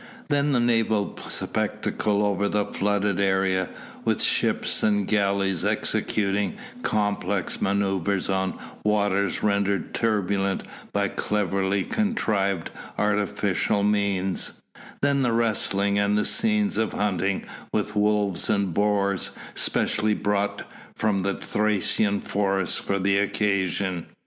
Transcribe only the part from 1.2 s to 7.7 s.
spectacle over the flooded arena, with ships and galleys executing complex